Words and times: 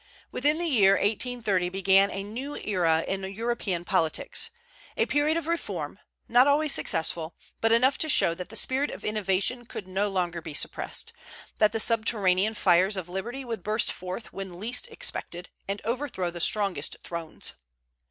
With 0.31 0.45
the 0.45 0.53
year 0.65 0.93
1830 0.93 1.69
began 1.69 2.09
a 2.09 2.23
new 2.23 2.55
era 2.55 3.05
in 3.07 3.21
European 3.21 3.85
politics, 3.85 4.49
a 4.97 5.05
period 5.05 5.37
of 5.37 5.45
reform, 5.45 5.99
not 6.27 6.47
always 6.47 6.73
successful, 6.73 7.35
but 7.59 7.71
enough 7.71 7.99
to 7.99 8.09
show 8.09 8.33
that 8.33 8.49
the 8.49 8.55
spirit 8.55 8.89
of 8.89 9.05
innovation 9.05 9.63
could 9.67 9.87
no 9.87 10.07
longer 10.07 10.41
be 10.41 10.55
suppressed; 10.55 11.13
that 11.59 11.71
the 11.71 11.79
subterranean 11.79 12.55
fires 12.55 12.97
of 12.97 13.09
liberty 13.09 13.45
would 13.45 13.61
burst 13.61 13.91
forth 13.91 14.33
when 14.33 14.59
least 14.59 14.87
expected, 14.87 15.49
and 15.67 15.83
overthrow 15.85 16.31
the 16.31 16.39
strongest 16.39 16.97
thrones. 17.03 17.53